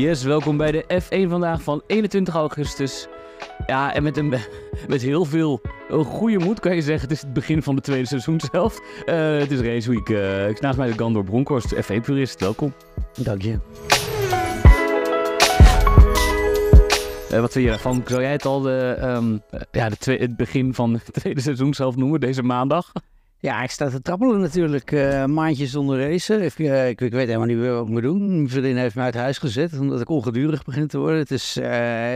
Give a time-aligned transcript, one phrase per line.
[0.00, 3.06] Yes, welkom bij de F1 vandaag van 21 augustus.
[3.66, 4.28] Ja, en met, een,
[4.88, 7.08] met heel veel een goede moed kan je zeggen.
[7.08, 8.80] Het is het begin van het tweede seizoen zelf.
[9.06, 10.08] Uh, het is race week.
[10.08, 12.40] Uh, ik naast mij de Gandor Bronkhorst, F1-purist.
[12.40, 12.74] Welkom.
[13.22, 13.58] Dank je.
[17.32, 18.02] Uh, wat vind je daarvan?
[18.06, 21.96] Zou jij het al de, um, ja, de het begin van het tweede seizoen zelf
[21.96, 22.92] noemen, deze maandag?
[23.38, 24.92] Ja, ik sta te trappelen natuurlijk.
[24.92, 26.42] Uh, maandjes zonder racen.
[26.42, 28.36] Ik, uh, ik, ik, weet helemaal niet wat ik moet doen.
[28.36, 31.18] Mijn vriendin heeft me uit huis gezet omdat ik ongedurig begin te worden.
[31.18, 31.66] Het, is, uh,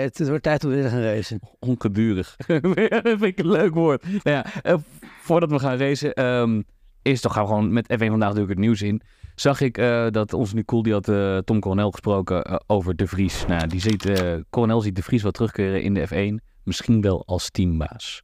[0.01, 1.41] het, het, wordt tijd om weer te gaan racen.
[1.59, 2.37] Ongedurig.
[2.47, 4.03] dat vind ik een leuk woord.
[4.23, 4.79] Nou ja,
[5.23, 6.65] voordat we gaan racen, um,
[7.03, 9.03] eerst toch gaan we gewoon met F1 vandaag natuurlijk het nieuws in.
[9.35, 9.75] Zag ik
[10.11, 13.47] dat onze Nicole, die had Tom Coronel gesproken over De Vries.
[13.47, 14.11] Nou, die ziet,
[14.51, 16.45] Coronel ziet De Vries wel terugkeren in de F1.
[16.65, 18.23] Misschien wel als teambaas.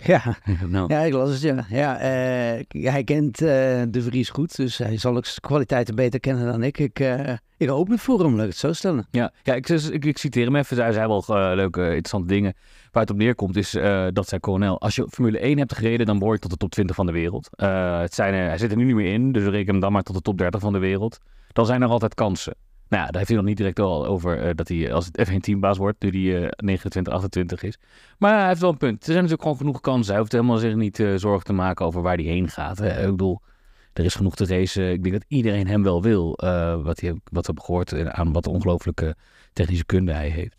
[0.06, 0.36] Ja,
[0.66, 0.92] nou.
[0.92, 1.64] ja ik las het, ja.
[1.68, 3.48] ja uh, hij kent uh,
[3.88, 6.78] De Vries goed, dus hij zal ook zijn kwaliteiten beter kennen dan ik.
[6.78, 9.06] Ik, uh, ik hoop het voor hem, laat ik het zo stellen.
[9.10, 10.76] Ja, ja ik, ik, ik citeer hem even.
[10.76, 11.24] Hij zei wel
[11.54, 12.54] leuke, interessante dingen.
[12.92, 13.70] Waar het op neerkomt is,
[14.12, 16.70] dat zei Coronel, als je Formule 1 hebt gereden, dan behoor je tot de top
[16.70, 17.48] 20 van de wereld.
[18.00, 20.02] het zijn, hij zit er nu niet meer in, dus we rekenen hem dan maar
[20.02, 21.18] tot de top 30 van de wereld.
[21.52, 22.54] Dan zijn er altijd kansen.
[22.90, 25.36] Nou daar heeft hij nog niet direct al over uh, dat hij als het F1
[25.40, 27.78] teambaas wordt, nu hij uh, 29, 28 is.
[28.18, 28.98] Maar hij heeft wel een punt.
[28.98, 30.10] Er zijn natuurlijk gewoon genoeg kansen.
[30.10, 32.82] Hij hoeft helemaal zich niet uh, zorgen te maken over waar hij heen gaat.
[32.82, 33.40] Ik bedoel,
[33.92, 34.92] er is genoeg te racen.
[34.92, 36.38] Ik denk dat iedereen hem wel wil,
[36.82, 39.16] wat, hij, wat we hebben gehoord aan wat ongelooflijke
[39.52, 40.56] technische kunde hij heeft.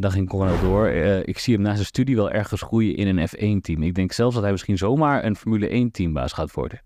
[0.00, 0.88] dan ging Coronel door.
[1.24, 3.82] ik zie hem na zijn studie wel ergens groeien in een F1-team.
[3.82, 6.82] Ik denk zelfs dat hij misschien zomaar een Formule 1-teambaas gaat worden.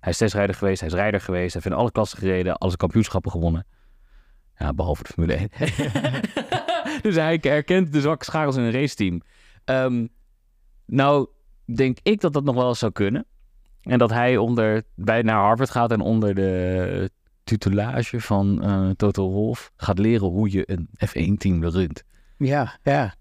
[0.00, 2.76] Hij is testrijder geweest, hij is rijder geweest, hij heeft in alle klassen gereden, alle
[2.76, 3.66] kampioenschappen gewonnen.
[4.62, 5.48] Ja, behalve de Formule 1.
[7.02, 9.20] dus hij herkent de zwakke schakels in een raceteam.
[9.64, 10.08] Um,
[10.86, 11.26] nou,
[11.74, 13.26] denk ik dat dat nog wel eens zou kunnen.
[13.82, 17.10] En dat hij onder, bij naar Harvard gaat en onder de
[17.44, 22.04] tutelage van uh, Toto Wolff gaat leren hoe je een F1-team runt.
[22.36, 23.14] Ja, ja.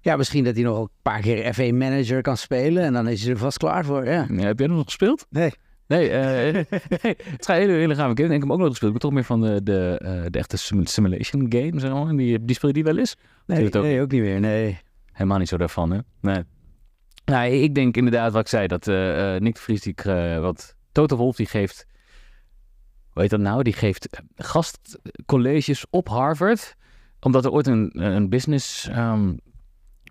[0.00, 3.32] Ja, misschien dat hij nog een paar keer F1-manager kan spelen en dan is hij
[3.32, 4.04] er vast klaar voor.
[4.04, 4.26] Ja.
[4.30, 5.26] ja heb jij nog gespeeld?
[5.30, 5.52] Nee.
[5.88, 6.10] Nee,
[6.50, 8.10] uh, het gaat hele, hele gaaf.
[8.10, 8.94] Ik heb hem ook nog gespeeld.
[8.94, 11.82] Ik ben toch meer van de, de, uh, de echte simulation games.
[11.82, 13.16] En die, die speel je die wel eens?
[13.46, 13.82] Nee, ook?
[13.82, 14.40] nee, ook niet meer.
[14.40, 14.78] Nee.
[15.12, 15.98] Helemaal niet zo daarvan, hè?
[16.20, 16.42] Nee.
[17.24, 18.66] Nou, ik denk inderdaad wat ik zei.
[18.66, 19.94] Dat uh, Nick de Vries, die,
[20.40, 21.86] wat Toto Wolf, die geeft...
[23.10, 23.62] Hoe heet dat nou?
[23.62, 26.76] Die geeft gastcolleges op Harvard.
[27.20, 28.88] Omdat er ooit een, een business...
[28.88, 29.38] Um,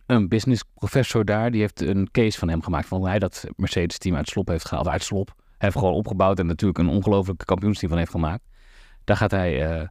[0.06, 2.88] een business professor daar, die heeft een case van hem gemaakt.
[2.88, 4.88] Van hij dat Mercedes team uit slop heeft gehaald.
[4.88, 8.44] Uit slop heeft gewoon opgebouwd en natuurlijk een ongelooflijke kampioensteam van heeft gemaakt.
[9.04, 9.88] Daar gaat hij uh,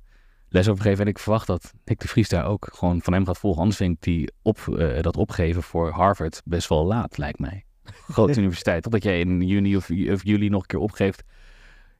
[0.48, 1.04] les over geven.
[1.04, 3.60] En ik verwacht dat Nick de Vries daar ook gewoon van hem gaat volgen.
[3.60, 7.64] Anders vind ik die op, uh, dat opgeven voor Harvard best wel laat, lijkt mij.
[8.08, 8.82] Grote universiteit.
[8.82, 11.22] Totdat jij in juni of, of, juli nog een keer opgeeft,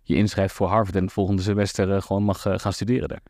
[0.03, 3.23] je inschrijft voor Harvard en het volgende semester uh, gewoon mag gaan studeren daar.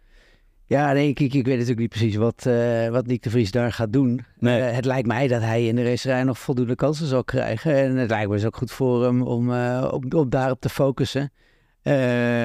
[0.69, 3.73] Ja, nee, ik, ik, weet natuurlijk niet precies wat, uh, wat Nick de Vries daar
[3.73, 4.25] gaat doen.
[4.39, 4.61] Nee.
[4.61, 7.75] Uh, het lijkt mij dat hij in de racerij nog voldoende kansen zal krijgen.
[7.75, 10.69] En het lijkt me dus ook goed voor hem om uh, op, op daarop te
[10.69, 11.33] focussen.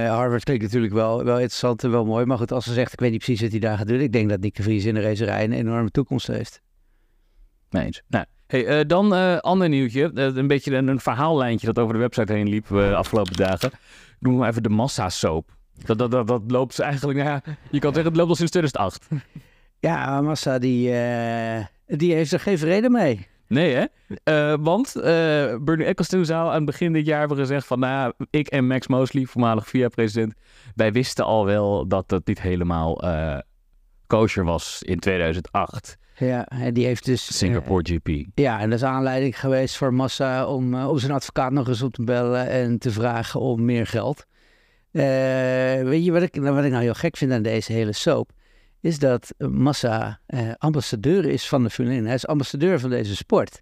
[0.07, 2.25] Harvard klinkt natuurlijk wel, wel interessant en wel mooi.
[2.25, 3.99] Maar goed, als ze zegt, ik weet niet precies wat hij daar gaat doen.
[3.99, 6.61] Ik denk dat Nick de Vries in de racerij een enorme toekomst heeft.
[7.69, 8.01] Nee eens.
[8.07, 10.11] Nou, hey, dan ander nieuwtje.
[10.13, 13.69] een beetje een, een, verhaallijntje dat over de website heen liep de afgelopen dagen.
[13.69, 15.59] Ik noem maar even de massa-soap.
[15.85, 18.51] Dat, dat, dat, dat loopt eigenlijk, nou ja, je kan zeggen het loopt al sinds
[18.51, 19.07] 2008.
[19.81, 23.27] Ja, Massa die, uh, die heeft er geen vrede mee.
[23.47, 23.85] Nee hè?
[24.53, 25.03] Uh, want uh,
[25.61, 27.79] Bernie Ecclestone zou aan het begin dit jaar hebben gezegd van...
[27.79, 30.33] Nou, ik en Max Mosley, voormalig VIA-president...
[30.75, 33.01] wij wisten al wel dat dat niet helemaal
[34.07, 35.97] kosher was in 2008.
[36.17, 37.37] Ja, en die heeft dus...
[37.37, 38.25] Singapore GP.
[38.35, 41.93] Ja, en dat is aanleiding geweest voor Massa om, om zijn advocaat nog eens op
[41.93, 42.49] te bellen...
[42.49, 44.25] en te vragen om meer geld.
[44.91, 45.03] Uh,
[45.89, 48.31] weet je wat ik, wat ik nou heel gek vind aan deze hele soap?
[48.79, 52.05] Is dat Massa uh, ambassadeur is van de Formule 1.
[52.05, 53.61] Hij is ambassadeur van deze sport.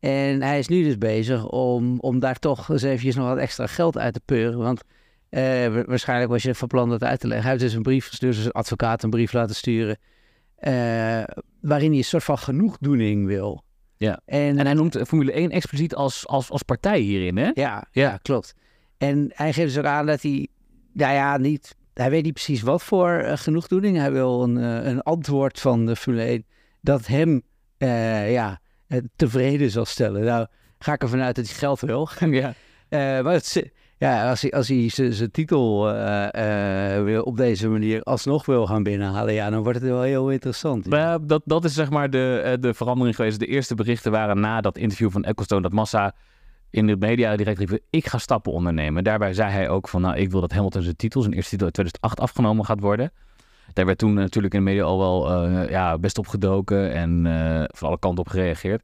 [0.00, 3.66] En hij is nu dus bezig om, om daar toch eens eventjes nog wat extra
[3.66, 4.58] geld uit te peuren.
[4.58, 4.82] Want
[5.30, 5.40] uh,
[5.86, 7.46] waarschijnlijk was je van plan dat uit te leggen.
[7.46, 9.98] Hij heeft dus een brief gestuurd, dus een advocaat een brief laten sturen.
[11.60, 13.64] waarin hij een soort van genoegdoening wil.
[13.96, 14.20] Ja.
[14.24, 17.44] En, en hij noemt Formule 1 expliciet als, als, als partij hierin, hè?
[17.44, 17.86] Ja, ja.
[17.90, 18.54] ja klopt.
[18.98, 20.48] En hij geeft dus ook aan dat hij
[20.96, 23.96] nou ja, niet, hij weet niet precies wat voor uh, genoegdoening.
[23.96, 26.44] Hij wil een, uh, een antwoord van de Formule 1
[26.80, 27.42] dat hem
[27.78, 28.60] uh, ja,
[29.16, 30.24] tevreden zal stellen.
[30.24, 30.46] Nou,
[30.78, 32.08] ga ik ervan uit dat hij geld wil.
[32.30, 32.54] ja.
[33.22, 35.80] maar het, ja, als hij, als hij zijn titel
[37.22, 40.86] op deze manier alsnog wil gaan binnenhalen, ja, dan wordt het wel heel interessant.
[40.86, 43.38] Maar dat, dat is zeg maar de, de verandering geweest.
[43.38, 46.14] De eerste berichten waren na dat interview van Ecclestone dat Massa
[46.76, 49.04] in de media direct riep, ik ga stappen ondernemen.
[49.04, 51.66] Daarbij zei hij ook van, nou, ik wil dat Hamilton zijn titel, zijn eerste titel
[51.66, 53.12] in 2008 afgenomen gaat worden.
[53.72, 57.22] Daar werd toen natuurlijk in de media al wel uh, ja, best op gedoken en
[57.74, 58.82] van alle kanten op gereageerd.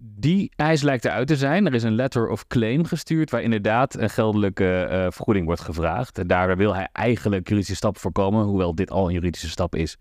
[0.00, 1.66] Die eis lijkt eruit te zijn.
[1.66, 6.18] Er is een letter of claim gestuurd waar inderdaad een geldelijke vergoeding wordt gevraagd.
[6.18, 9.96] En daar wil hij eigenlijk juridische stappen voorkomen, hoewel dit al een juridische stap is.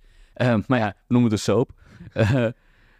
[0.68, 1.70] maar ja, noem het een soap.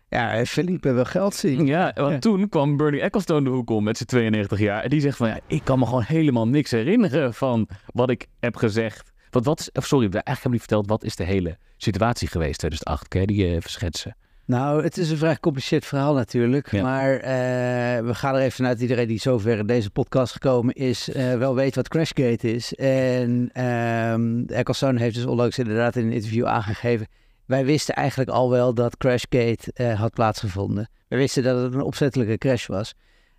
[0.10, 1.66] Ja, Philippe wil geld zien.
[1.66, 4.84] Ja, want toen kwam Bernie Ecclestone de hoek om met zijn 92 jaar.
[4.84, 8.28] En die zegt van, ja, ik kan me gewoon helemaal niks herinneren van wat ik
[8.40, 9.12] heb gezegd.
[9.30, 12.60] Want wat is, sorry, eigenlijk hebben we niet verteld, wat is de hele situatie geweest
[12.60, 13.08] 2008?
[13.08, 14.16] Kun je die even schetsen?
[14.46, 16.72] Nou, het is een vrij gecompliceerd verhaal natuurlijk.
[16.72, 17.22] Maar uh,
[18.08, 21.56] we gaan er even vanuit iedereen die zover in deze podcast gekomen is, uh, wel
[21.56, 22.74] weet wat Crashgate is.
[22.76, 27.08] En um, Ecclestone heeft dus onlangs inderdaad in een interview aangegeven
[27.48, 30.90] wij wisten eigenlijk al wel dat Crashgate uh, had plaatsgevonden.
[31.08, 32.94] We wisten dat het een opzettelijke crash was.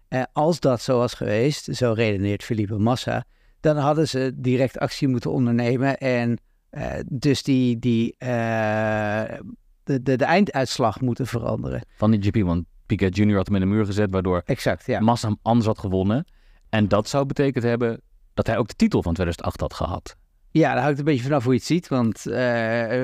[0.08, 3.24] Uh, als dat zo was geweest, zo redeneert Philippe Massa,
[3.60, 6.38] dan hadden ze direct actie moeten ondernemen en
[6.70, 9.42] uh, dus die, die, de,
[9.84, 11.82] de, de, einduitslag moeten veranderen.
[11.96, 13.36] Van die GP, want Piquet Jr.
[13.36, 15.00] had hem in de muur gezet, waardoor exact, ja.
[15.00, 16.26] Massa hem anders had gewonnen.
[16.68, 18.00] En dat zou betekend hebben
[18.34, 20.16] dat hij ook de titel van 2008 had gehad.
[20.50, 21.88] Ja, daar hangt een beetje vanaf hoe je het ziet.
[21.88, 22.34] Want uh,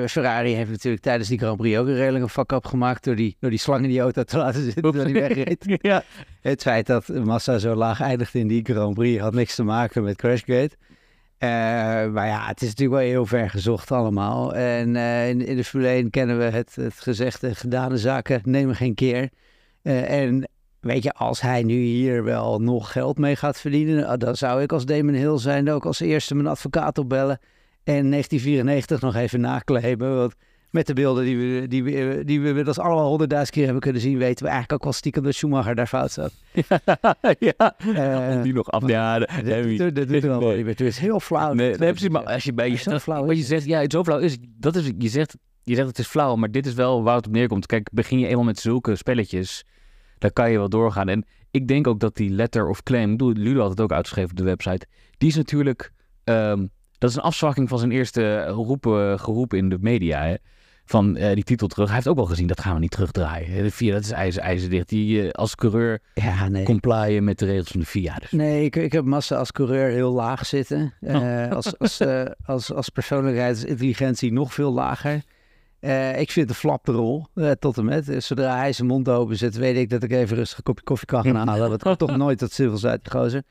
[0.07, 3.03] Ferrari heeft natuurlijk tijdens die Grand Prix ook een redelijke fuck-up gemaakt...
[3.03, 5.77] door die, door die slang in die auto te laten zitten die wegreed.
[5.81, 6.03] ja.
[6.41, 9.21] Het feit dat Massa zo laag eindigde in die Grand Prix...
[9.21, 10.75] had niks te maken met Crashgate.
[11.39, 11.49] Uh,
[12.11, 14.55] maar ja, het is natuurlijk wel heel ver gezocht allemaal.
[14.55, 18.75] En uh, in, in, de Formule 1 kennen we het, het gezegde gedane zaken nemen
[18.75, 19.29] geen keer.
[19.83, 20.47] en
[20.85, 24.61] Weet je, als hij nu hier wel nog geld mee gaat verdienen, ah, dan zou
[24.61, 27.39] ik als Damon Hill zijn ook als eerste mijn advocaat opbellen
[27.83, 30.15] en 1994 nog even nakleven.
[30.15, 30.35] Want
[30.69, 34.01] met de beelden die we, die we, die we inmiddels allemaal honderdduizend keer hebben kunnen
[34.01, 36.31] zien, weten we eigenlijk ook wel stiekem dat Schumacher daar fout zat.
[37.39, 38.87] ja, uh, die nog af.
[38.87, 41.53] Ja, dat, doet er wel niet Het is heel flauw.
[41.53, 44.03] Nee, precies, maar als je bij je zo flauw wat je zegt, ja, het zo
[44.03, 47.03] flauw is, dat is, je zegt, je zegt het is flauw, maar dit is wel
[47.03, 47.65] waar het op neerkomt.
[47.65, 49.63] Kijk, begin je eenmaal met zulke spelletjes,
[50.17, 51.09] daar kan je wel doorgaan.
[51.09, 54.37] En ik denk ook dat die letter of claim, Ludo had het ook uitgeschreven op
[54.37, 55.91] de website, die is natuurlijk,
[56.23, 60.23] um, dat is een afzwakking van zijn eerste roepen, geroep in de media.
[60.23, 60.35] Hè?
[60.87, 61.85] Van uh, die titel terug.
[61.85, 63.63] Hij heeft ook wel gezien, dat gaan we niet terugdraaien.
[63.63, 64.89] De FIA, dat is ijzer, ijzerdicht.
[64.89, 66.63] Die uh, als coureur ja, nee.
[66.63, 68.15] complyen met de regels van de FIA.
[68.15, 68.31] Dus.
[68.31, 70.93] Nee, ik, ik heb massa als coureur heel laag zitten.
[71.01, 71.51] Uh, oh.
[71.51, 72.01] als, als,
[72.45, 75.23] als, als persoonlijkheidsintelligentie nog veel lager.
[75.85, 78.23] Uh, ik vind de flap de rol, uh, tot en met.
[78.23, 81.07] Zodra hij zijn mond open zet, weet ik dat ik even rustig een kopje koffie
[81.07, 81.69] kan gaan halen.
[81.79, 83.43] Dat komt toch nooit tot zoveel uit die gozer.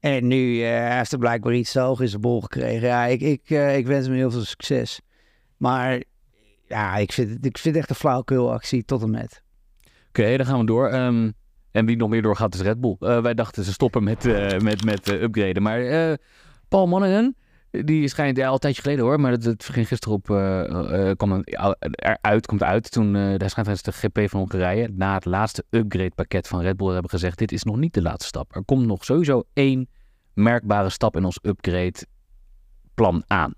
[0.00, 2.88] En nu uh, heeft hij blijkbaar iets hoog in zijn bol gekregen.
[2.88, 5.00] Ja, ik, ik, ik wens hem heel veel succes.
[5.56, 6.02] Maar
[6.66, 9.42] ja, ik vind, het, ik vind echt een flauwkeulactie tot en met.
[10.08, 10.94] Oké, dan gaan we door.
[10.94, 11.32] Um,
[11.70, 12.96] en wie nog meer doorgaat is Red Bull.
[12.98, 14.24] wij dachten ze stoppen met,
[14.62, 15.62] met, met upgraden.
[15.62, 16.16] Maar
[16.68, 17.34] Paul Monaghan
[17.70, 21.10] die schijnt ja, al een tijdje geleden hoor, maar het, het ging gisteren op, uh,
[21.16, 25.64] kwam eruit, komt uit toen uh, daar schijnt de GP van Hongarije na het laatste
[25.70, 28.54] upgrade pakket van Red Bull hebben gezegd, dit is nog niet de laatste stap.
[28.54, 29.88] Er komt nog sowieso één
[30.34, 32.06] merkbare stap in ons upgrade
[32.94, 33.54] plan aan.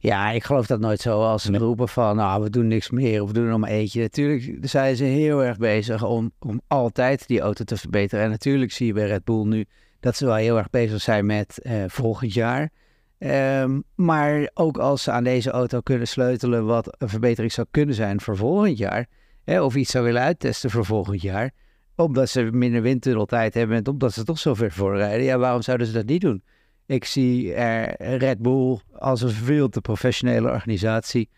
[0.00, 1.60] Ja, ik geloof dat nooit zo als ze nee.
[1.60, 4.00] roepen van, nou, we doen niks meer of we doen er nog maar eentje.
[4.00, 8.24] Natuurlijk zijn ze heel erg bezig om, om altijd die auto te verbeteren.
[8.24, 9.64] En natuurlijk zie je bij Red Bull nu
[10.00, 12.70] dat ze wel heel erg bezig zijn met uh, volgend jaar.
[13.18, 17.94] Um, maar ook als ze aan deze auto kunnen sleutelen wat een verbetering zou kunnen
[17.94, 19.06] zijn voor volgend jaar.
[19.44, 21.50] Hè, of iets zou willen uittesten voor volgend jaar.
[21.96, 25.24] Omdat ze minder windtunneltijd hebben en omdat ze toch zo ver voorrijden.
[25.24, 26.42] Ja, waarom zouden ze dat niet doen?
[26.86, 31.28] Ik zie uh, Red Bull als een veel te professionele organisatie.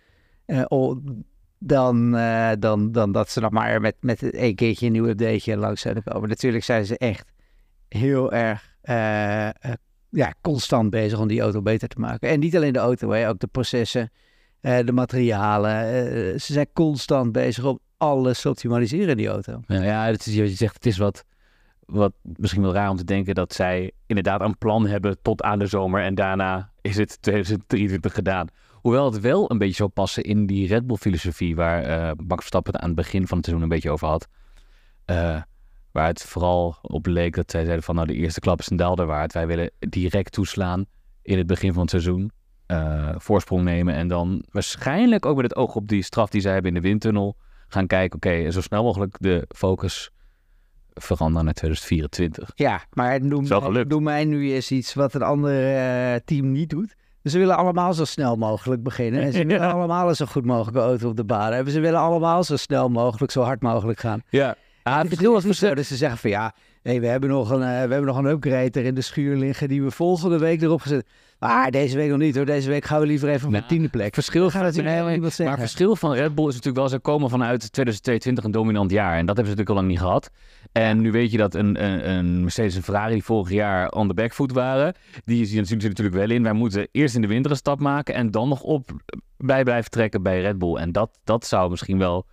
[0.47, 0.93] Uh,
[1.59, 5.57] dan, uh, dan, dan dat ze nog maar met, met één keertje een nieuw updateje
[5.57, 6.29] langs zouden komen.
[6.29, 7.33] Natuurlijk zijn ze echt
[7.99, 9.49] heel erg uh,
[10.09, 12.29] ja, constant bezig om die auto beter te maken.
[12.29, 14.11] En niet alleen de auto, hè, ook de processen,
[14.61, 16.41] uh, de materialen.
[16.41, 19.61] ze zijn constant bezig om alles te optimaliseren in die auto.
[19.67, 21.25] Ja, ja het is, je zegt, het is wat,
[21.87, 25.59] wat misschien wel raar om te denken dat zij inderdaad een plan hebben tot aan
[25.59, 28.49] de zomer en daarna is het 2023 gedaan.
[28.73, 32.81] Hoewel het wel een beetje zou passen in die Red Bull filosofie waar Max Verstappen
[32.81, 34.29] aan het begin van het seizoen een beetje over had.
[35.93, 38.77] Waar het vooral op leek dat zij zeiden van nou de eerste klap is een
[38.77, 39.33] daalder waard.
[39.33, 40.85] Wij willen direct toeslaan
[41.23, 42.31] in het begin van het seizoen.
[42.67, 46.53] Uh, voorsprong nemen en dan waarschijnlijk ook met het oog op die straf die zij
[46.53, 47.37] hebben in de windtunnel
[47.69, 48.17] gaan kijken.
[48.17, 50.11] Oké, zo snel mogelijk de focus
[50.95, 52.53] veranderen naar 2024.
[52.55, 53.47] Ja, maar noem,
[53.89, 56.95] noem mij nu eens iets wat een ander uh, team niet doet.
[57.23, 59.23] Dus ze willen allemaal zo snel mogelijk beginnen.
[59.23, 61.73] En ze willen allemaal een zo goed mogelijke auto op de baan hebben.
[61.73, 64.23] Ze willen allemaal zo snel mogelijk, zo hard mogelijk gaan.
[64.29, 64.57] Ja.
[64.83, 67.67] Het verschil was zo dat ze zeggen van ja, nee, we, hebben nog een, uh,
[67.67, 70.81] we hebben nog een upgrade er in de schuur liggen die we volgende week erop
[70.81, 71.07] gezet.
[71.39, 72.45] Maar deze week nog niet hoor.
[72.45, 74.15] Deze week gaan we liever even op Nou, de tiende plek.
[74.15, 75.47] Verschil gaat natuurlijk helemaal wat zeggen.
[75.47, 79.17] Maar verschil van Red Bull is natuurlijk wel, ze komen vanuit 2022 een dominant jaar.
[79.17, 80.31] En dat hebben ze natuurlijk al lang niet gehad.
[80.73, 84.09] En nu weet je dat een, een, een Mercedes en Ferrari die vorig jaar on
[84.09, 84.95] the back foot waren,
[85.25, 86.43] die zien er natuurlijk wel in.
[86.43, 88.91] Wij moeten eerst in de winter een stap maken en dan nog op
[89.37, 90.77] bij blijven trekken bij Red Bull.
[90.77, 92.27] En dat, dat zou misschien wel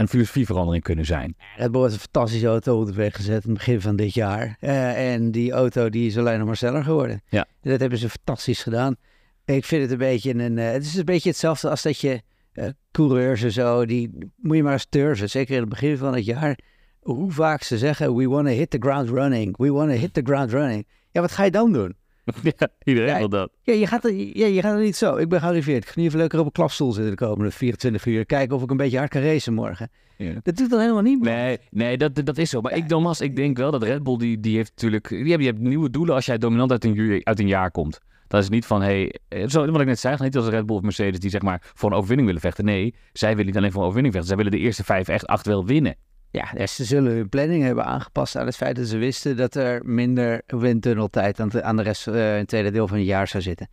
[0.00, 1.36] een filosofieverandering kunnen zijn.
[1.56, 4.14] Red Bull heeft een fantastische auto op de weg gezet aan het begin van dit
[4.14, 4.56] jaar.
[4.60, 7.22] Uh, en die auto die is alleen nog maar sneller geworden.
[7.28, 7.46] Ja.
[7.62, 8.96] Dat hebben ze fantastisch gedaan.
[9.44, 10.56] Ik vind het een beetje een...
[10.56, 12.22] Uh, het is een beetje hetzelfde als dat je
[12.54, 15.32] uh, coureurs en zo, die moet je maar eens.
[15.32, 16.58] Zeker in het begin van het jaar.
[17.00, 19.56] Hoe vaak ze zeggen, we want to hit the ground running.
[19.56, 20.86] We want to hit the ground running.
[21.10, 21.96] Ja, wat ga je dan doen?
[22.58, 23.50] Ja, iedereen Ja, wil dat.
[23.62, 25.16] Ja, je gaat, er, ja, je gaat er niet zo.
[25.16, 25.82] Ik ben gearriveerd.
[25.82, 28.26] Ik ga nu even lekker op een klapstoel zitten de komende 24 uur.
[28.26, 29.90] Kijken of ik een beetje hard kan racen morgen.
[30.16, 30.32] Ja.
[30.42, 31.32] Dat doet dan helemaal niet, man.
[31.32, 32.60] Nee, nee dat, dat is zo.
[32.60, 35.08] Maar ik, Thomas, ik denk wel dat Red Bull, die, die heeft natuurlijk...
[35.08, 38.00] Die hebben, die hebben nieuwe doelen als jij dominant uit een, uit een jaar komt.
[38.30, 40.76] Dat is niet van, hey, eh, zo, wat ik net zei, niet als Red Bull
[40.76, 42.64] of Mercedes die zeg maar voor een overwinning willen vechten.
[42.64, 44.36] Nee, zij willen niet alleen voor een overwinning vechten.
[44.36, 45.96] Zij willen de eerste vijf, echt acht wel winnen.
[46.30, 49.54] Ja, dus ze zullen hun planning hebben aangepast aan het feit dat ze wisten dat
[49.54, 53.28] er minder windtunneltijd aan, de- aan de rest in het tweede deel van het jaar
[53.28, 53.68] zou zitten.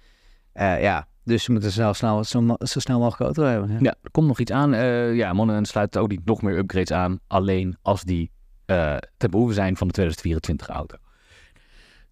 [0.54, 3.78] Eh, ja, dus ze moeten snel, snel, zo, zo snel mogelijk auto hebben.
[3.84, 3.96] Ja.
[4.04, 4.74] Er komt nog iets aan.
[4.74, 7.20] Eh ja, Monnen sluit ook niet nog meer upgrades aan.
[7.28, 8.32] Alleen als die
[9.18, 10.98] ten behoeve zijn van de 2024 auto.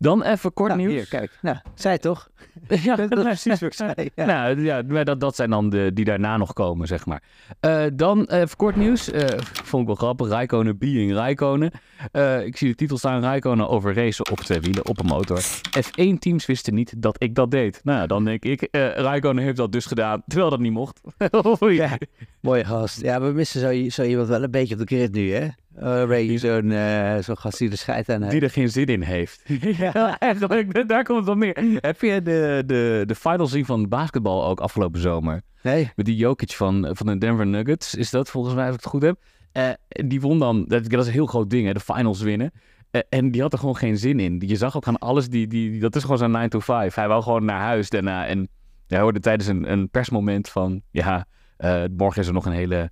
[0.05, 0.93] Dan even kort Nou, nieuws.
[0.93, 1.37] hier, kijk.
[1.41, 2.29] Nou, zij toch?
[2.83, 4.09] Ja, Dat is precies wat ik zei.
[4.15, 4.25] Ja.
[4.25, 7.23] Nou ja, maar dat, dat zijn dan de die daarna nog komen, zeg maar.
[7.59, 9.11] Eh, dan even kort nieuws.
[9.11, 10.27] Eh, vond ik wel grappig.
[10.27, 11.71] Rijkonen being Rijkonen.
[12.11, 13.21] Eh, ik zie de titel staan.
[13.21, 15.41] Rijkonen over racen op twee wielen op een motor.
[15.79, 17.81] F1-teams wisten niet dat ik dat deed.
[17.83, 21.01] Nou, ja, dan denk ik, Rijkonen heeft dat dus gedaan, terwijl dat niet mocht.
[21.75, 21.97] Ja.
[22.41, 23.01] Mooie gast.
[23.01, 25.47] Ja, we missen zo, zo iemand wel een beetje op de grid nu, hè?
[25.79, 28.31] Uh, Ray, zo'n eh, zo'n gast die er scheid aan heeft.
[28.31, 29.41] Die er geen zin in heeft.
[29.77, 31.77] ja, echt, dat- daar komt het op neer.
[31.81, 35.41] Heb je de, de, de finals zien van basketbal ook afgelopen zomer?
[35.61, 35.91] Nee?
[35.95, 38.89] Met die Jokic van, van de Denver Nuggets, is dat volgens mij, als ik het
[38.89, 39.17] goed heb.
[39.51, 42.51] Eh, die won dan, dat, dat is een heel groot ding, hè, de finals winnen.
[42.91, 44.41] Eh, en die had er gewoon geen zin in.
[44.45, 46.95] Je zag ook aan alles, die, die, die- dat is gewoon zijn 9 to 5.
[46.95, 48.25] Hij wou gewoon naar huis daarna.
[48.27, 48.47] En
[48.87, 51.25] hij hoorde tijdens een, een persmoment van, ja,
[51.57, 52.89] eh, morgen is er nog een hele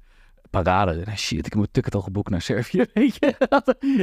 [0.61, 1.03] parade.
[1.15, 3.35] Shit, ik moet ticket al geboekt naar Servië, weet je.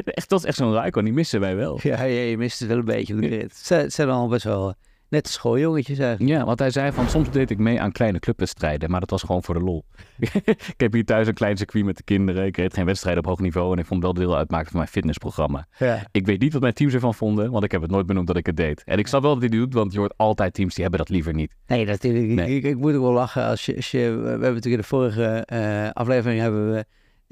[0.05, 1.79] echt, dat is echt zo'n Raikkonen, die missen wij wel.
[1.83, 3.49] Ja, ja, je mist het wel een beetje.
[3.55, 4.75] Ze het zijn al best wel
[5.11, 6.39] nette schooljongetjes eigenlijk.
[6.39, 9.23] Ja, want hij zei van soms deed ik mee aan kleine clubwedstrijden, maar dat was
[9.23, 9.85] gewoon voor de lol.
[10.75, 12.47] ik heb hier thuis een klein circuit met de kinderen.
[12.47, 14.89] Ik reed geen wedstrijden op hoog niveau en ik vond wel deel uitmaken van mijn
[14.89, 15.67] fitnessprogramma.
[15.79, 16.07] Ja.
[16.13, 18.37] Ik weet niet wat mijn teams ervan vonden, want ik heb het nooit benoemd dat
[18.37, 18.83] ik het deed.
[18.85, 21.01] En ik snap wel dat hij het doet, want je hoort altijd teams die hebben
[21.01, 21.55] dat liever niet.
[21.67, 22.27] Nee, natuurlijk.
[22.27, 22.57] Nee.
[22.57, 23.99] Ik, ik moet ook wel lachen als je, als je...
[23.99, 26.87] We hebben natuurlijk in de vorige eh, aflevering hebben we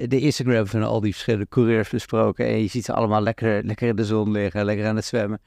[0.07, 2.47] de Instagram van al die verschillende coureurs besproken.
[2.47, 5.41] En je ziet ze allemaal lekker, lekker in de zon liggen, lekker aan het zwemmen.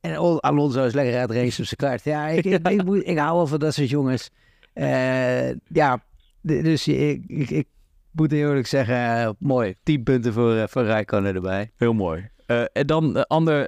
[0.00, 2.04] En Al- Alonso is lekker uit racen op zijn kaart.
[2.04, 4.30] Ja, ik, ik, ik, moet- ik hou wel van dat soort jongens.
[4.72, 6.02] Eh, ja,
[6.42, 7.66] dus ik, ik,
[8.12, 9.74] moet eerlijk zeggen, eh, mooi.
[9.82, 11.70] 10 punten voor, eh, voor Rijkonen erbij.
[11.76, 12.28] Heel mooi.
[12.72, 13.66] En dan een ander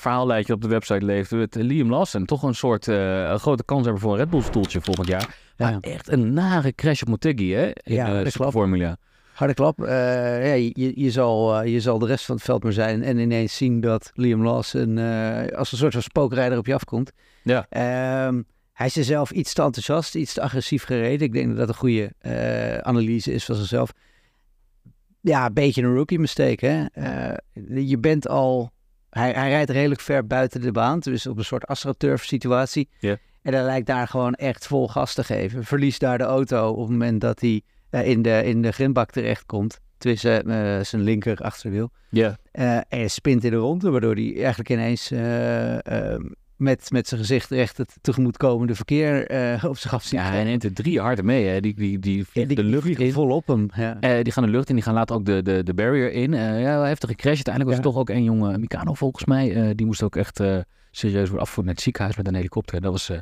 [0.00, 1.30] verhaallijntje op de website leeft.
[1.30, 4.80] Het Liam Lawson, toch een soort een grote kans hebben voor een Red Bull stoeltje
[4.80, 5.36] volgend jaar.
[5.56, 5.70] Ja.
[5.70, 7.66] Maar echt een nare crash op Motegi, hè?
[7.66, 8.32] In, Ja, dat.
[8.32, 8.96] Formula.
[9.32, 9.84] Harde klap.
[9.84, 13.02] Eh, ja, je, je, zal, eh, je zal de rest van het veld maar zijn
[13.02, 17.12] en ineens zien dat Liam Lawson eh, als een soort van spookrijder op je afkomt.
[17.42, 17.66] Ja.
[17.68, 21.26] Ehm, hij is er zelf iets te enthousiast, iets te agressief gereden.
[21.26, 22.12] Ik denk dat dat een goede
[22.82, 23.92] analyse is van zichzelf.
[25.20, 26.66] Ja, een beetje een rookie mistake.
[26.66, 27.32] Hè?
[27.80, 28.70] Je bent al...
[29.10, 32.88] Hij, hij rijdt redelijk ver buiten de baan, dus op een soort astroturf situatie.
[32.98, 33.16] Ja.
[33.42, 35.64] En hij lijkt daar gewoon echt vol gas te geven.
[35.64, 37.62] Verliest daar de auto op het moment dat hij
[38.00, 39.80] in, de, in de grindbak terechtkomt.
[39.98, 41.90] Tussen eh, zijn linker achterwiel.
[42.08, 42.36] Ja.
[42.52, 46.20] Eh, en hij spint in de ronde, waardoor hij eigenlijk ineens eh, eh,
[46.56, 50.10] met, met zijn gezicht recht het tegemoetkomende verkeer eh, op zich af.
[50.10, 51.60] Ja, hij neemt er drie hard mee, hè?
[51.60, 53.12] Die, die, die Ja, vliegt die, de lucht in.
[53.12, 53.68] vol op hem.
[53.76, 54.00] Ja.
[54.00, 56.34] Eh, die gaan de lucht in, die gaan later ook de, de, de barrier in.
[56.34, 57.34] Eh ja, heftige crash.
[57.34, 57.86] Uiteindelijk was Ja.
[57.86, 59.54] er toch ook een jonge Mikano volgens mij.
[59.54, 60.58] Eh, die moest ook echt eh,
[60.90, 62.80] serieus worden afgevoerd naar het ziekenhuis met een helikopter.
[62.80, 63.18] Dat was, eh,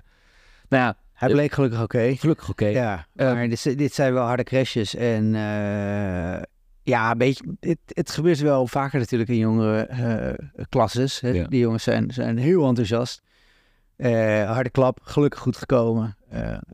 [0.68, 2.14] nou ja, Hij bleek gelukkig oké.
[2.16, 2.66] gelukkig oké.
[2.66, 4.94] Ja, Eh, maar dit, dit zijn wel harde crashes.
[4.94, 6.42] En eh,
[6.82, 11.20] ja, een beetje, het, het gebeurt wel vaker natuurlijk in jongere eh, klasses.
[11.20, 11.46] Ja.
[11.46, 13.22] Die jongens zijn, zijn heel enthousiast.
[13.96, 16.16] Eh, harde klap, gelukkig goed gekomen.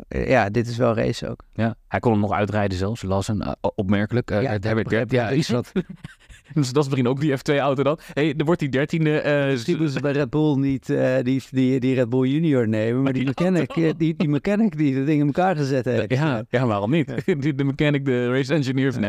[0.08, 1.44] Ja, dit is wel race ook.
[1.54, 3.02] Ja, hij kon hem nog uitrijden zelfs.
[3.02, 4.30] Las een opmerkelijk.
[4.30, 5.72] Ja, Herbert ja, iets wat.
[6.54, 7.98] Dus dat is misschien ook die F2-auto dan.
[8.12, 9.18] hey, er wordt die dertiende...
[9.20, 12.68] eh, Misschien moeten ze bij Red Bull niet eh, die, die, die Red Bull Junior
[12.68, 16.10] nemen, maar die mechanic, eh, die, die mechanic die de ding in elkaar gezet heeft.
[16.10, 17.06] Ja, ja, waarom niet?
[17.42, 18.92] De, de mechanic, de race engineer.
[18.92, 19.02] van-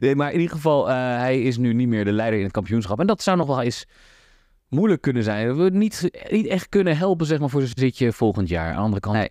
[0.00, 3.00] Nee, maar in ieder geval, hij is nu niet meer de leider in het kampioenschap.
[3.00, 3.86] En dat zou nog wel eens
[4.68, 5.56] moeilijk kunnen zijn.
[5.56, 8.68] We niet, niet echt kunnen helpen, zeg maar, voor zijn zitje volgend jaar.
[8.68, 9.30] Aan de andere kant, Nee.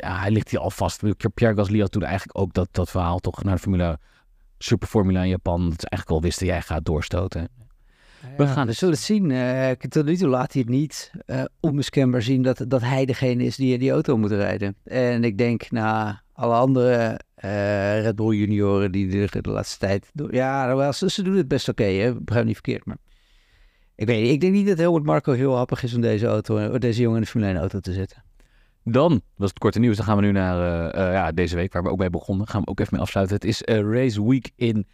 [0.00, 1.02] ja, hij ligt hier al vast.
[1.34, 3.98] Pierre Gasly had toen eigenlijk ook dat, dat verhaal toch naar de Formule,
[4.58, 5.68] Super Formula in Japan.
[5.68, 7.48] Dat ze eigenlijk wel wisten, jij gaat doorstoten.
[8.36, 9.30] We gaan dus zullen het zien.
[9.30, 13.44] Eh, tot nu toe laat hij het niet eh, onmiskenbaar zien dat, dat hij degene
[13.44, 14.76] is die in die auto moet rijden.
[14.84, 20.10] En ik denk na alle andere eh, Red Bull junioren die de, de laatste tijd...
[20.30, 22.20] Ja, nou wel, ze, ze doen het best oké, hè.
[22.20, 22.96] begrijp niet verkeerd, maar...
[23.96, 26.78] Ik weet niet, ik denk niet dat Helmut Marco heel happig is om deze, auto,
[26.78, 28.22] deze jongen in de Formule 1 auto te zetten.
[28.84, 31.72] Dan, dat het korte nieuws, dan gaan we nu naar eh, eh, ja, deze week,
[31.72, 32.48] waar we ook bij begonnen.
[32.48, 33.36] Gaan we ook even mee afsluiten.
[33.36, 34.86] Het is eh, Race Week in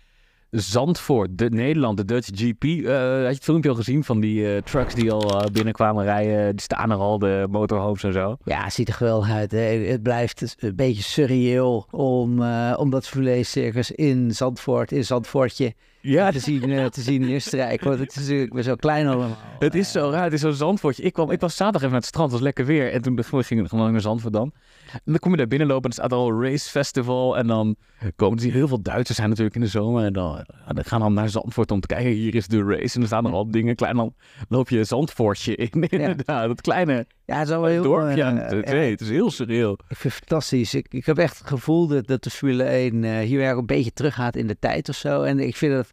[0.51, 2.65] Zandvoort, de Nederland, de Dutch GP.
[2.65, 6.05] Eh, had je het filmpje al gezien van die eh, trucks die al eh, binnenkwamen
[6.05, 6.51] rijden?
[6.51, 8.37] Die staan er al, de motorhomes en zo.
[8.45, 9.51] Ja, het ziet er geweldig uit.
[9.51, 9.59] Hè.
[9.59, 12.43] Het blijft een beetje surreëel om,
[12.75, 17.89] om dat Formule 1 circus in Zandvoort, in Zandvoortje, Ja, te zien, te zien neerstrijken.
[17.89, 19.37] Want het is natuurlijk weer zo klein allemaal.
[19.59, 21.03] Het is zo raar, het is zo'n Zandvoortje.
[21.03, 22.93] Ik, kwam, ik was zaterdag even naar het strand, het was lekker weer.
[22.93, 24.53] En toen gingen we gewoon naar Zandvoort dan.
[24.93, 27.37] En dan kom je daar binnenlopen en er staat al een race festival.
[27.37, 27.77] En dan
[28.17, 30.05] komen er heel veel Duitsers zijn natuurlijk in de zomer.
[30.05, 32.95] En dan, dan gaan dan naar Zandvoort om te kijken, hier is de race.
[32.95, 33.97] En dan staan er al dingen klein.
[33.97, 34.15] Dan
[34.49, 36.47] loop je Zandvoortje in, inderdaad.
[36.47, 37.83] Dat kleine Ja, het is wel heel...
[37.83, 38.91] dorpje eh, het twee.
[38.91, 39.73] Het is heel surreal.
[39.73, 40.75] Ik vind het fantastisch.
[40.75, 43.67] Ik, ik heb echt het gevoel dat, dat de Formule 1 eh, hier weer een
[43.67, 45.23] beetje teruggaat in de tijd of zo.
[45.23, 45.93] En ik vind dat...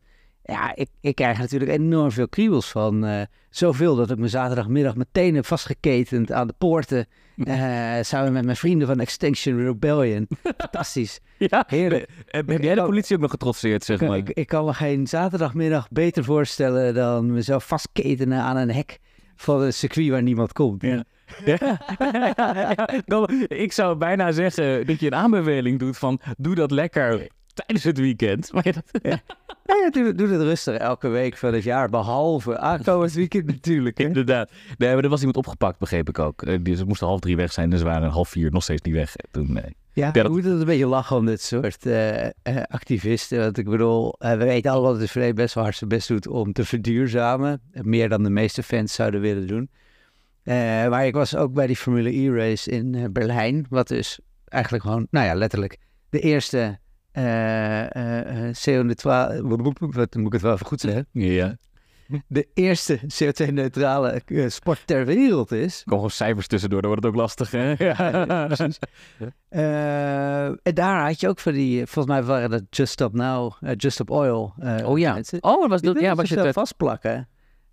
[0.50, 3.06] Ja, ik, ik krijg natuurlijk enorm veel kriebels van.
[3.06, 7.06] eh, zoveel dat ik me zaterdagmiddag meteen heb vastgeketend aan de poorten.
[7.46, 10.28] eh, samen met mijn vrienden van Extinction Rebellion.
[10.58, 11.20] Fantastisch.
[11.38, 12.10] Ja, Heerlijk.
[12.28, 14.18] heb, heb jij de politie ook nog getrotseerd, zeg Ik, maar?
[14.18, 19.00] ik, ik kan me geen zaterdagmiddag beter voorstellen dan mezelf vastketenen aan een hek
[19.36, 20.82] van een circuit waar niemand komt.
[20.82, 21.04] Ja.
[21.46, 21.78] Ja.
[23.06, 27.28] Dan- ik zou bijna zeggen dat je een aanbeveling doet van doe dat lekker
[27.66, 28.52] tijdens het weekend.
[28.54, 32.58] Maar ja, dat, Ja, ja, doe, doe het rustig elke week van het jaar, behalve
[32.58, 33.98] aankomend weekend natuurlijk.
[33.98, 34.04] Hè?
[34.04, 34.52] inderdaad.
[34.78, 36.42] Nee, maar er was iemand opgepakt, begreep ik ook.
[36.42, 38.94] Eh, die- Ze moesten half drie weg zijn, dus waren half vier nog steeds niet
[38.94, 39.16] weg.
[39.16, 39.76] En Toen, nee.
[39.94, 42.32] Ja, Ja, dat- moet het een beetje lachen om dit soort eh, eh,
[42.68, 43.40] activisten.
[43.40, 46.08] Want ik bedoel, eh, we weten allemaal dat de VVD best wel hard zijn best
[46.08, 47.62] doet om te verduurzamen.
[47.72, 49.70] Eh, Meer dan de meeste fans zouden willen doen.
[50.44, 50.54] Eh,
[50.90, 53.66] maar ik was ook bij die Formule E-race in eh, Berlijn.
[53.70, 55.78] Wat dus eigenlijk gewoon, nou ja, letterlijk
[56.10, 56.76] de eerste eh eh, eh,
[58.54, 59.02] CO2...
[59.42, 59.82] Wat moet
[60.26, 61.08] ik het wel even goed zeggen?
[61.12, 61.58] Ja.
[62.28, 65.78] De eerste CO2-neutrale eh, sport ter wereld is.
[65.78, 67.74] Er komen gewoon cijfers tussendoor, dan wordt het ook lastig, hè?
[67.86, 68.80] Ja, precies.
[69.50, 73.54] Eh, en daar had je ook van die, volgens mij waren dat Just Stop Now,
[73.62, 74.54] eh, Just Stop Oil.
[74.60, 75.20] eh, Oh ja.
[75.40, 77.28] Oh, was dat, ja, was je vastplakken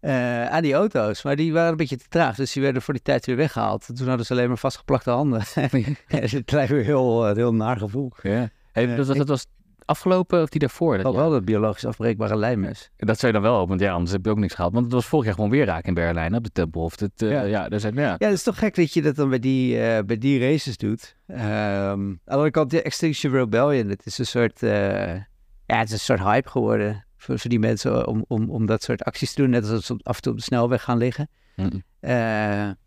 [0.05, 1.23] eh, aan die auto's.
[1.23, 3.87] Maar die waren een beetje te traag, dus die werden voor die tijd weer weggehaald.
[3.97, 5.43] Toen hadden ze alleen maar vastgeplakte handen.
[6.07, 8.13] Het lijkt weer heel, eh, heel naar gevoel.
[8.23, 8.49] Ja.
[8.75, 9.47] Hey, Eh, dat, dat, ik- dat was
[9.85, 10.99] afgelopen of die daarvoor?
[10.99, 12.91] Dat, wel dat biologisch afbreekbare lijm is.
[12.97, 14.73] dat zou je dan wel hopen, want ja, anders heb je ook niks gehaald.
[14.73, 16.97] Want het was vorig jaar gewoon weer raak in Berlijn, op de Tempelhof.
[16.97, 17.43] Eh, Ja.
[17.43, 17.69] ja.
[17.69, 18.01] daar zijn, ja.
[18.19, 20.77] Ja, het is toch gek dat je dat dan bij die, eh, bij die races
[20.77, 21.17] doet.
[21.27, 25.93] Ehm, aan de andere kant, de Extinction Rebellion, het is een soort, ja, het is
[25.93, 29.41] een soort hype geworden voor, voor die mensen om, om, om dat soort acties te
[29.43, 29.51] doen.
[29.51, 31.29] Net als ze af en toe op de snelweg gaan liggen.
[31.57, 31.83] Mm.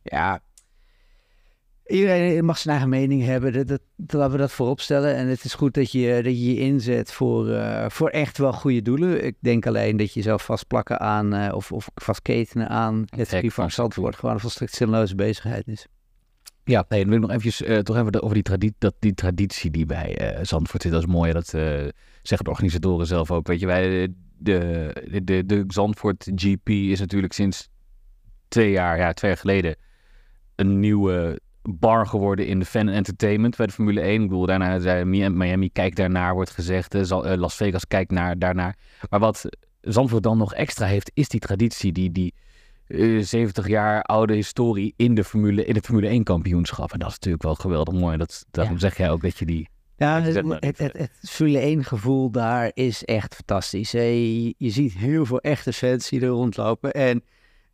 [0.03, 0.39] Ja,
[1.87, 3.53] iedereen mag zijn eigen mening hebben.
[3.53, 5.15] Dat, dat, laten we dat voorop stellen.
[5.15, 8.53] En het is goed dat je dat je, je inzet voor, eh, voor echt wel
[8.53, 9.25] goede doelen.
[9.25, 13.53] Ik denk alleen dat je zelf vastplakken aan eh, of, of vastketenen aan het circuit
[13.53, 15.87] van Zandvoort gewoon een volstrekt zinloze bezigheid is.
[16.67, 19.13] Ja, nee, dan wil ik nog eventjes eh, toch even over die, tradi dat, die
[19.13, 20.91] traditie die bij eh, Zandvoort zit.
[20.91, 21.33] Dat is mooi.
[21.33, 21.87] Dat eh,
[22.21, 23.47] zeggen de organisatoren zelf ook.
[23.47, 27.69] Weet je, wij, eh, de, de, de, de Zandvoort GP is natuurlijk sinds
[28.47, 29.75] twee jaar, ja, twee jaar geleden
[30.55, 34.21] een nieuwe bar geworden in de fan entertainment bij de Formule 1.
[34.21, 36.93] Ik bedoel, daarna zei Mi- Miami kijkt daarnaar, wordt gezegd.
[36.95, 38.75] eh, eh, Las Vegas kijkt naar, daarnaar.
[39.09, 39.45] Maar wat
[39.81, 42.33] Zandvoort dan nog extra heeft, is die traditie, die, die
[42.87, 46.91] eh, 70 jaar oude historie in, de Formule, in het Formule 1 kampioenschap.
[46.93, 48.17] En dat is natuurlijk wel geweldig mooi.
[48.17, 48.79] Dat, daarom Ja.
[48.79, 49.69] zeg jij ook dat je die...
[49.97, 53.91] Ja, het, het, even- het, het Formule 1 gevoel daar is echt fantastisch.
[53.91, 56.91] Je, je ziet heel veel echte fans die er rondlopen.
[56.91, 57.23] En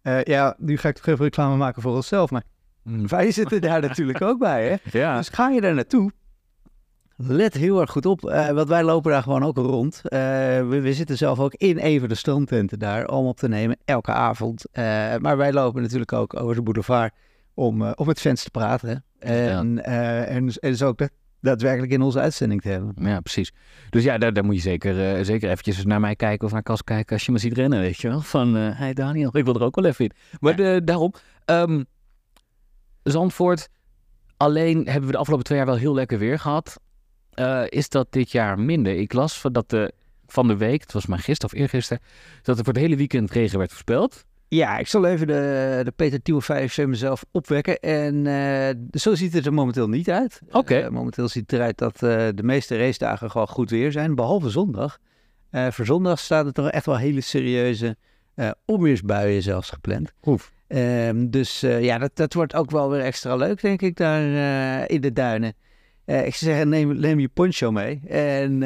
[0.01, 2.31] eh, ja, nu ga ik toch even reclame maken voor onszelf.
[2.31, 2.43] Maar
[2.83, 4.67] wij zitten daar natuurlijk ook bij.
[4.69, 4.99] Hè?
[4.99, 6.11] Ja, Dus ga je daar naartoe,
[7.15, 8.25] let heel erg goed op.
[8.29, 10.01] eh, want wij lopen daar gewoon ook rond.
[10.03, 10.19] Eh,
[10.67, 13.77] we, we zitten zelf ook in een van de strandtenten daar om op te nemen,
[13.85, 14.65] elke avond.
[14.71, 14.83] Eh,
[15.17, 17.13] maar wij lopen natuurlijk ook over de boulevard
[17.53, 18.89] om, om met fans te praten.
[19.19, 19.47] hè.
[19.49, 22.93] En, eh, en, en ook dat, daadwerkelijk in onze uitzending te hebben.
[22.99, 23.53] Ja, precies.
[23.89, 26.63] Dus ja, daar, daar moet je zeker, uh, zeker eventjes naar mij kijken of naar
[26.63, 28.21] Kas kijken als je me ziet rennen, weet je wel.
[28.21, 30.11] Van, uh, hey Daniel, ik wil er ook wel even in.
[30.39, 30.79] Maar ja.
[30.79, 31.13] daarom,
[31.45, 31.85] um,
[33.03, 33.69] Zandvoort,
[34.37, 36.79] alleen hebben we de afgelopen twee jaar wel heel lekker weer gehad.
[37.35, 38.95] Uh, is dat dit jaar minder?
[38.95, 39.93] Ik las van dat de,
[40.25, 42.03] van de week, het was maar gisteren of eergisteren,
[42.41, 44.25] dat er voor het hele weekend regen werd voorspeld.
[44.47, 47.79] Ja, ik zal even de, de Peter Thiel 5 mezelf opwekken.
[47.79, 50.41] En uh, zo ziet het er momenteel niet uit.
[50.45, 50.57] Oké.
[50.57, 50.83] Okay.
[50.83, 51.99] Uh, momenteel ziet het eruit dat
[52.35, 54.97] de meeste racedagen gewoon goed weer zijn, behalve zondag.
[55.51, 57.97] voor zondag staat er toch echt wel hele serieuze
[58.65, 60.13] onweersbuien zelfs gepland.
[60.23, 60.51] Oef.
[60.75, 64.21] Um, dus ja, dat, dat wordt ook wel weer extra leuk, denk ik, daar
[64.89, 65.53] in de duinen.
[66.05, 68.61] ik zou zeggen, neem, neem je poncho mee en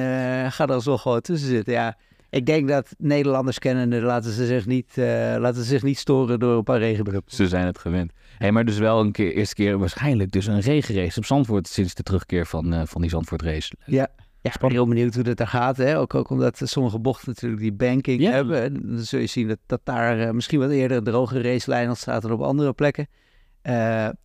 [0.52, 1.74] ga er alsnog gewoon tussen zitten.
[1.74, 1.98] Ja,
[2.30, 4.94] ik denk dat Nederlanders kennende laten ze zich niet,
[5.38, 7.36] laten ze zich niet storen door een paar regendruppels.
[7.36, 8.12] Ze zijn het gewend.
[8.38, 11.94] Hey, maar dus wel een keer, eerste keer waarschijnlijk dus een regenrace op Zandvoort sinds
[11.94, 13.74] de terugkeer van, van die Zandvoort race.
[13.86, 14.08] Ja.
[14.48, 15.78] Ja, ik ben heel benieuwd hoe dat daar gaat.
[15.78, 16.00] Hè?
[16.00, 18.32] Ook, ook omdat sommige bochten natuurlijk die banking ja.
[18.32, 18.88] hebben.
[18.90, 22.22] Dan zul je zien dat, dat daar uh, misschien wat eerder een droge racelijn staat
[22.22, 23.08] dan op andere plekken.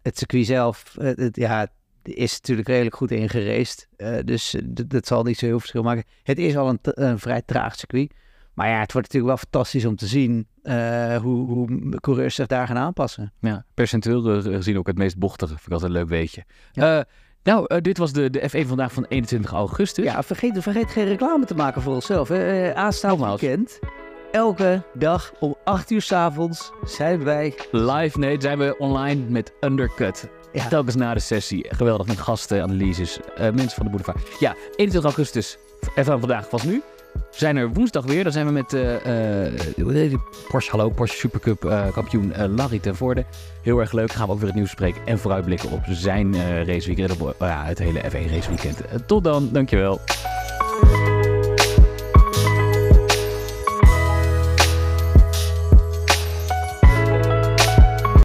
[0.03, 1.69] het circuit zelf, het, ja,
[2.03, 3.89] is natuurlijk redelijk goed ingereest.
[4.25, 4.57] Dus
[4.87, 6.05] dat zal niet zo heel verschil maken.
[6.23, 8.13] Het is al een, een, vrij traag circuit.
[8.55, 10.47] Maar ja, het wordt natuurlijk wel fantastisch om te zien
[11.23, 13.33] hoe, hoe coureurs zich daar gaan aanpassen.
[13.41, 15.53] Ja, percentueel gezien ook het meest bochtige.
[15.53, 16.45] Vind ik altijd een leuk weetje.
[16.73, 17.07] Ja.
[17.45, 20.05] Uh, nou, dit was de, de F1 vandaag van 21 augustus.
[20.05, 22.29] Ja, vergeet, vergeet geen reclame te maken voor onszelf.
[22.29, 22.75] Hè.
[22.75, 23.79] aanstaand weekend
[24.33, 28.19] elke dag om 8 uur s avonds zijn wij live.
[28.19, 30.29] Nee, zijn we online met Undercut.
[30.53, 30.69] Ja.
[30.69, 31.67] Telkens na de sessie.
[31.69, 34.19] Geweldig met gasten, analyses, uh, mensen van de boulevard.
[34.39, 35.59] Ja, 21 augustus.
[35.95, 36.83] Even vandaag was nu.
[37.31, 38.23] Zijn er woensdag weer.
[38.23, 43.25] Dan zijn we met uh, Porsche, hallo, Porsche Supercup uh, kampioen Larry ten Voorde.
[43.63, 44.13] Heel erg leuk.
[44.13, 47.21] Gaan we ook weer het nieuws bespreken en vooruitblikken op zijn raceweekend.
[47.21, 48.79] Op ja, het hele F1 raceweekend.
[49.07, 49.49] tot dan.
[49.53, 50.01] Dankjewel.